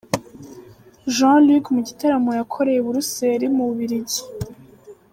Jean 1.15 1.37
Luc 1.47 1.65
mu 1.75 1.81
gitaramo 1.87 2.31
yakoreye 2.39 2.79
i 2.81 2.85
Buruseri 2.85 3.45
mu 3.55 3.63
Bubirigi. 3.67 4.21